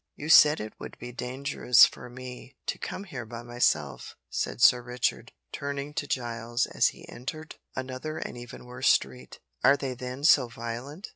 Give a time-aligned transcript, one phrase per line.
[0.15, 4.81] "You said it would be dangerous for me to come here by myself," said Sir
[4.81, 9.37] Richard, turning to Giles, as he entered another and even worse street.
[9.63, 11.09] "Are they then so violent?"